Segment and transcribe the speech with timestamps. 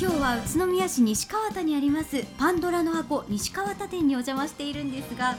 [0.00, 5.36] 今日は宇都宮市西川田にありますパンドラの箱西川田店にお邪魔しているんですが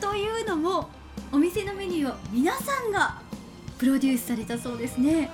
[0.00, 0.90] というのも
[1.30, 3.22] お店のメニューを皆さんが
[3.78, 5.30] プロデュースされたそうですね。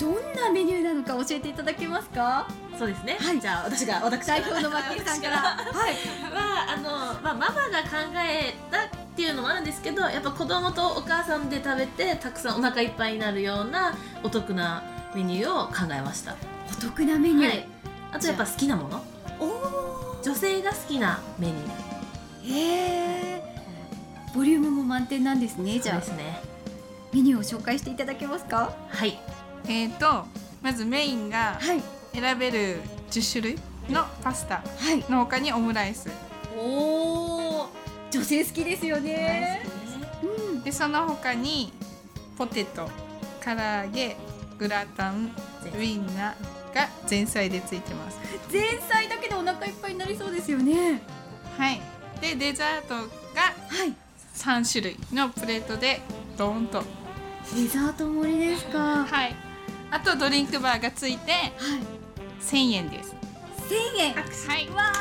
[0.00, 2.48] どんなメニューなのか教えていただけますか？
[2.76, 3.40] そうですね、はい。
[3.40, 5.36] じゃあ私が私代表のマッキーさんから。
[5.72, 5.94] はい。
[6.32, 6.90] はあの、
[7.22, 14.82] まあ、ママが考えたっていうのもあるんですけどやっぱ子供とお母さんで食べてたくさんお腹いっぱいになるようなお得な
[15.14, 16.34] メニューを考えました、
[16.72, 17.68] お得なメニュー、はい、
[18.12, 19.02] あとやっぱ好きなもの？
[19.38, 22.54] おお女性が好きなメニュー。
[22.54, 23.42] へえ
[24.34, 25.78] ボリュームも満点なんですね。
[25.78, 26.40] じゃあですね。
[27.12, 28.72] メニューを紹介していただけますか？
[28.88, 29.18] はい。
[29.64, 30.26] えーと
[30.62, 31.82] まずメインがはい。
[32.12, 35.04] 選べる10種類のパスタはい。
[35.10, 36.10] の他にオムライス。
[36.56, 37.68] おお
[38.10, 39.62] 女性好きですよね。
[40.52, 40.62] うん。
[40.62, 41.72] でその他に
[42.36, 42.90] ポテト
[43.42, 44.16] 唐揚げ
[44.58, 45.30] グラタン
[45.78, 48.18] ウインナーが前菜でついてます。
[48.52, 51.02] 前菜だけでお腹いっぱいになりそうですよね。
[51.56, 51.80] はい。
[52.20, 53.02] でデザートが
[53.68, 53.94] はい。
[54.34, 56.00] 3種類のプレートで
[56.36, 56.82] ドーンと。
[57.54, 58.78] デザート盛りですか。
[58.78, 59.34] ははい。
[59.90, 61.34] あとドリンクバーがついてい。
[62.42, 63.14] 1000円です。
[63.68, 64.14] 千円。
[64.14, 64.68] はい。
[64.70, 64.92] わ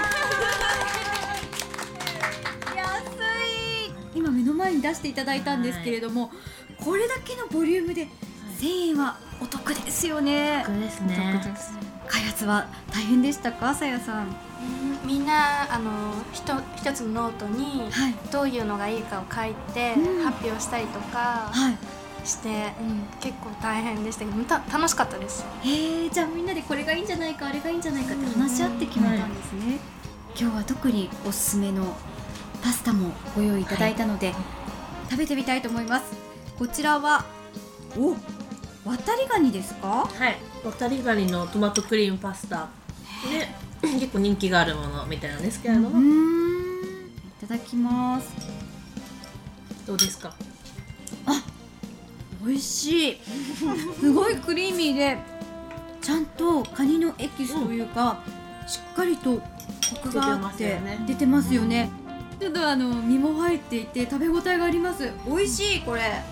[2.65, 3.93] ー安い。
[4.15, 6.31] 今目の前に出していただいたんですけれども、
[6.83, 8.07] これだけのボリュームで
[8.59, 10.63] 1000円はお得ですよね。
[10.65, 11.73] 得ですおね得です。
[12.07, 13.73] 開発は大変でしたか？
[13.73, 14.35] さやさん。
[15.05, 18.13] みんなあのひと一つのノートにはい。
[18.31, 20.23] どういうのがいいかを書いてうん。
[20.23, 21.77] 発表したりとかはい。
[22.27, 25.45] して、うん結構大変でしたけどた楽しかったです。
[25.63, 29.79] へえじゃあみんなでこれがいいんじゃないかあれがいいんじゃないかって話し合って決めたんですね、
[30.37, 31.95] 今日は特におすすめの
[32.61, 34.33] パスタもご用意いただいたので、
[35.09, 36.11] 食べてみたいと思います。
[36.57, 37.23] こちらは
[37.97, 38.15] お
[38.85, 40.07] 渡りガニですか？
[40.07, 40.37] はい。
[40.63, 42.69] 渡りガニのトマトクリームパスタ。
[43.81, 48.29] で 結構人気があるものみたいなんですけれども、いただきます。
[49.85, 50.33] どうですか？
[52.45, 53.17] 美味しい。
[53.99, 55.17] すごいクリーミーで
[56.01, 58.21] ちゃんとカニのエキスというか、
[58.65, 59.41] しっかりと
[59.93, 61.89] コクがあって出てますよね。
[62.39, 65.11] ちょっとあの身も入っていて食べ応えがあります。
[65.27, 66.23] 美味しいこれ。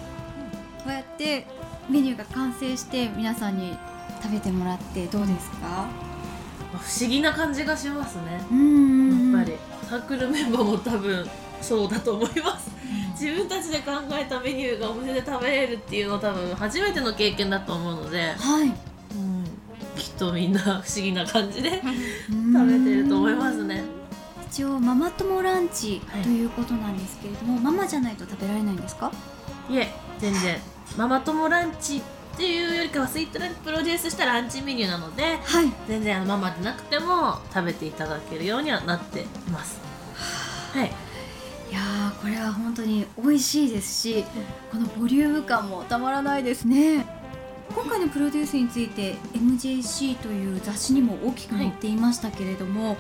[0.84, 1.46] こうやって
[1.90, 3.78] メニューが完成して皆さんに
[4.22, 5.88] 食べてもらってどうですか？
[6.74, 8.34] 不思議な感じがしますね。
[8.34, 8.38] や
[9.42, 9.58] っぱり。
[9.90, 11.26] サークルメンバーも多分
[11.62, 12.70] そうだと思います。
[13.20, 18.68] 自分たちで考えたメニューがお店で食べれるっていうのは多分初めての経験だと思うので、はい。
[18.68, 18.74] うん、
[19.96, 21.82] きっとみんな不思議な感じで
[22.30, 23.84] 食食べてると思いますね。
[24.52, 26.22] 一応ママ友ランチはい。
[26.22, 29.12] ということなんですけれども、ママじゃないと食べられないんですか？
[29.70, 29.90] いえ
[30.20, 30.60] 全然
[30.96, 32.02] ママ友ランチっ
[32.38, 35.72] ていうよりかはスイートランチプロデュースしたランチメニューなのではい。
[35.88, 39.80] 全然あのママでなくても食べていただけるようにはなっています。
[40.74, 40.88] はい。
[40.88, 44.24] いやーこれは本当に美味しいですし、
[44.72, 47.06] このボリューム感もたまらないですね。
[47.76, 52.96] 今回のプロデュースについて MJC という雑誌にも大きく載っていましたけれども、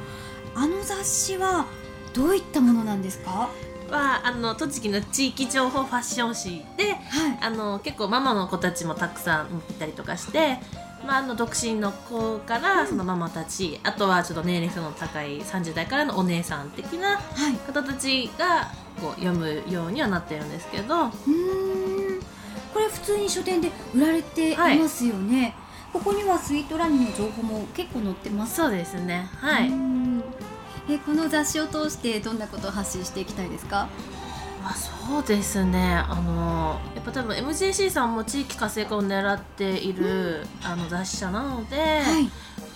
[0.53, 1.65] あの雑誌は
[2.13, 3.49] どういったものなんですか？
[3.89, 6.99] はあの栃木の地域情報ファッション誌ではい。
[7.41, 10.57] あの結構ママの子たちもたくさん持ってたりとかして、
[11.05, 17.53] まあ、あの独身の子からそのママたち、あとはちょっと年齢層の高い30代からのお姉さん的なはい。
[17.71, 18.69] 方たちが
[19.01, 22.19] こう読むようにはなってるんですけどうーん
[22.73, 25.55] これ普通に書店で売られていますよね、
[25.93, 29.69] ここにはスイートラニの情報も結構載ってますそうですねはい、
[30.89, 33.87] えこの雑誌を通してどんなことを発信していきたいですか？
[34.63, 36.03] まあ、そうですね。
[36.07, 42.29] あのやっぱ多分 MJC さんも地域活性化を狙っている、あの雑誌社なので、はい。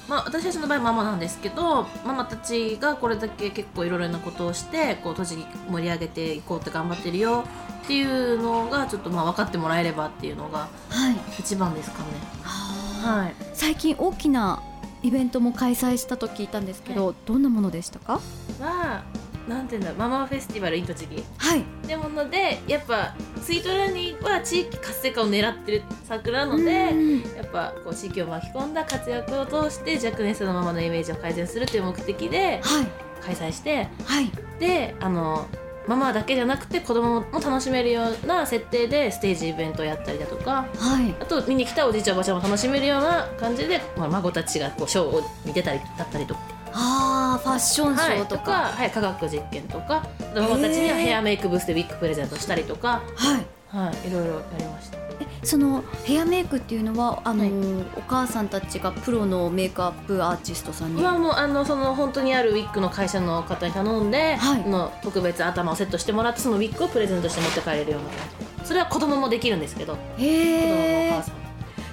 [0.10, 7.46] まあ、私たちの場合ママなんですけどママたちがこれだけ結構いろいろなことをしてこう栃木盛り上げていこうって頑張ってるよ
[7.84, 11.16] っていうのがちょっとまあ分かってもらえればっていうのがはい。
[11.40, 12.06] 一番ですかね。
[12.44, 14.62] ははい、最近大きな
[15.04, 18.20] イベントも開催したと聞いたんですけど、どんなものでしたか？
[18.60, 19.04] は
[19.48, 21.62] なんていうんだママフェスティバル in 栃木はい。
[21.62, 26.64] ってものでやっぱスイートラニーは地域活性化を狙ってるサークルなので。
[26.92, 32.88] うんやっぱこう地域を巻き込んだ活躍を通して若年層のママのイメージを改善するという目的ではい。
[33.22, 34.32] 開催してはい。
[34.60, 35.48] であの
[35.88, 41.16] ママだけじゃなくて子供も楽しめるような設定でステージイベントをやったりだとかはい。
[41.20, 46.42] あと見に来たおじいちゃんおばあちゃんも楽しめるような感じで、まあ、孫たちがこうショーを見てたりだったりとか。
[46.74, 53.46] あーファッションシはいョーとか、はい、科学実験とかあとママたちにはヘアメイクブースでウィッグプレゼントしたりとか、はい。
[53.68, 55.11] はい、いろいろやりました。
[55.44, 57.52] えそのヘアメイクっていうのはあの、はい。
[57.98, 64.62] お母さんたちがプロのメイクアップアーティストさんに、はもうあのその本当にあるウィッグの会社の方に頼んで、はい。
[64.70, 68.18] の特別頭をセットしてもらってそのウィッグをプレゼントして持って帰れるような感
[68.62, 69.96] じそれは子供もできるんですけど。
[69.96, 71.36] 子供のお母さん。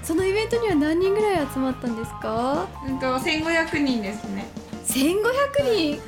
[0.02, 2.66] そのイベントには何人ぐらい集まったんですか？
[2.86, 4.46] うんと1500人ですね。
[4.86, 6.00] 1500人？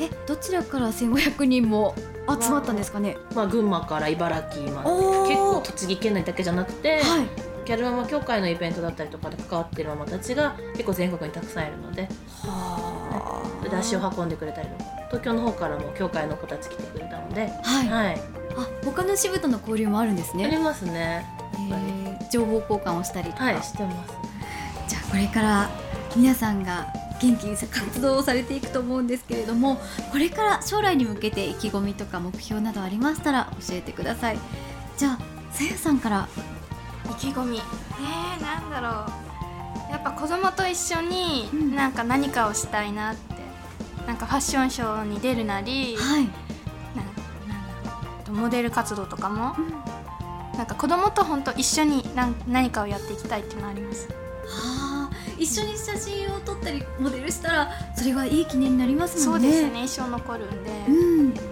[0.00, 1.94] えどちらから1500人も？
[2.40, 3.16] 集まったんですかね？
[3.34, 4.88] まあ、群馬から茨城まで。
[5.28, 7.26] 結構栃木県内だけじゃなくて、はい。
[7.64, 12.08] キャルママ協会のイベントだったりとかで関わってるママたちが結構全国にたくさんいるので。
[12.42, 14.90] はで足を運んでくれたりとか。
[15.08, 18.20] 東京の方からも協会の子たち来てくれたので、はい、はい、
[18.56, 21.26] あ他の支部との交流もあるんですありね、ますね。
[21.70, 22.30] えー。
[22.30, 24.14] 情報交換をしたりとか、はいしてます
[24.88, 25.70] じゃあこれから
[26.16, 26.86] 皆さんが
[27.22, 29.80] 元気に活動をされていくと思うんですけれども
[30.10, 34.38] これから将来に向けて意気込みとか目標などありましたら教えてください。
[34.96, 35.18] じゃあ
[35.52, 36.28] さやさんから。
[37.10, 37.58] 意気込み。
[37.58, 39.06] えー、なんだろ
[39.88, 39.92] う。
[39.92, 41.76] やっぱ子供と一緒にうん。
[41.76, 43.34] なんか何かをしたいなって、
[44.06, 46.28] なんかファッションショーに出るなり、はい、
[48.30, 49.54] モデル活動とかも。
[50.56, 54.08] なんか子供と本当一緒に何何かをやっていきたいっていうのはあります。
[54.08, 54.91] はあ
[55.42, 59.48] 一緒に写真を撮ったりモデルしたらそれはいい記念になりますそもね。
[59.48, 61.34] うんですね一生残るんで、うん。
[61.34, 61.42] じゃ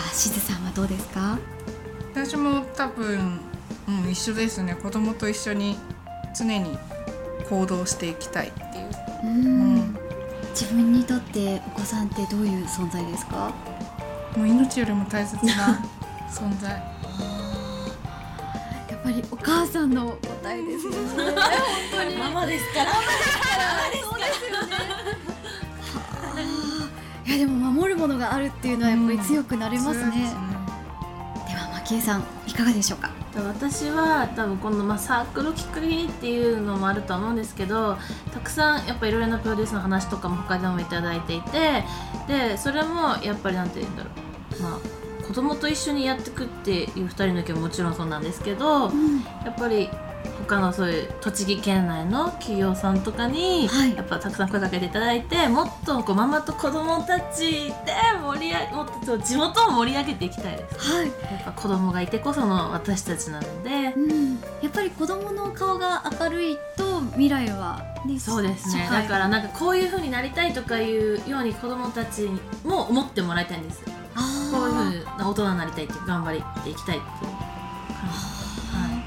[0.00, 1.38] あしずさんはどうですか？
[2.14, 3.40] 私も多分、
[3.88, 4.74] うん、一緒ですね。
[4.76, 5.76] 子供と一緒に
[6.36, 6.78] 常に
[7.50, 8.90] 行動していきたいっていう。
[9.24, 9.76] うん。
[9.76, 9.98] ん。
[10.54, 13.52] 自分にとってお子さんってどういう存在ですか？
[14.36, 15.80] もう命よりも大切な
[16.30, 16.82] 存在
[19.04, 20.98] ぱりお母さんの答えですよね。
[20.98, 21.34] 本
[21.92, 22.92] 当にママですから。
[22.92, 22.98] そ
[24.16, 24.74] うですよね
[25.92, 26.00] は
[26.36, 30.38] あいやでも守るものがあるっていうのはやっぱり強くなれますね、強いですで
[31.54, 33.10] はマキエさんいかがでしょうか？
[33.36, 37.98] 私は多分この、まあ、サークルをきっかけにっていうのもあるとは思うんですけど
[38.32, 41.84] たくさんやっぱいろいろなプロデュースの話とかも他でもいただいていて
[42.28, 44.62] でそれもやっぱりなんて言うんだろう。
[44.62, 44.93] まあ子
[45.34, 48.84] 供と一緒にやっていくっていう2人の意見ももちろんそうなんですけど
[49.44, 49.90] やっぱり
[50.46, 53.94] 他のそういう栃木県内の企業さんとかに、はい。
[53.94, 57.72] やっぱたくさん声かけていただいてもっとこうママと子供たちで
[58.22, 60.92] 盛り上げもっと地元を盛り上げていきたいです。
[60.92, 63.94] はい、やっぱ子供がいてこその私たちなので。
[63.96, 68.88] うん、やっぱり子供の顔が明るいと未来はねそうですね。
[68.90, 72.28] だからなんかこういう風になりたいとかいうように子供たち
[72.64, 73.82] も思ってもらいたいんです。
[73.86, 73.93] あーこういう風な
[75.18, 77.32] 大人になりたいって頑張りっていきたいっていう
[77.92, 79.04] 感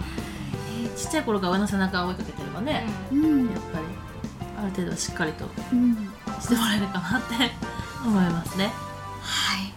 [0.75, 3.50] じ、はい、ちっちゃい頃から親の背中を追いかけてればね、うん。
[3.51, 3.86] やっぱり
[4.57, 5.95] ある程度はしっかりとうん。
[6.39, 7.36] してもらえるかなって
[8.06, 8.71] 思いますね。
[9.21, 9.76] はい